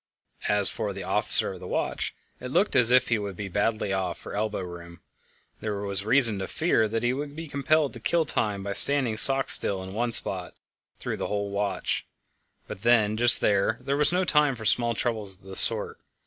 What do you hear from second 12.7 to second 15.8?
just then there was no time for small troubles of this